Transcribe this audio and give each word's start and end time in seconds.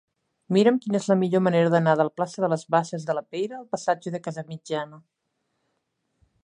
Mira'm 0.55 0.77
quina 0.85 0.97
és 0.99 1.09
la 1.11 1.17
millor 1.23 1.43
manera 1.47 1.71
d'anar 1.73 1.93
de 1.99 2.07
la 2.09 2.13
plaça 2.21 2.43
de 2.45 2.49
les 2.55 2.65
Basses 2.77 3.07
de 3.11 3.17
la 3.19 3.25
Peira 3.35 3.59
al 3.59 3.69
passatge 3.75 4.15
de 4.17 4.25
Casamitjana. 4.29 5.01